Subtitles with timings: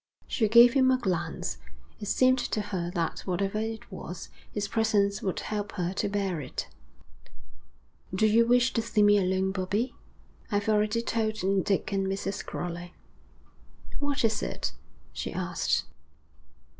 [0.25, 1.59] She gave him a glance.
[1.99, 6.41] It seemed to her that whatever it was, his presence would help her to bear
[6.41, 6.67] it.
[8.11, 9.93] 'Do you wish to see me alone, Bobbie?'
[10.51, 11.35] 'I've already told
[11.65, 12.43] Dick and Mrs.
[12.43, 12.95] Crowley.'
[13.99, 14.71] 'What is it?'
[15.13, 15.83] she asked.